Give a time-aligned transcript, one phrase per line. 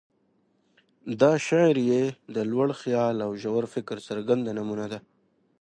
[1.21, 2.03] دا شعر یې
[2.35, 4.99] د لوړ خیال او ژور فکر څرګنده نمونه ده.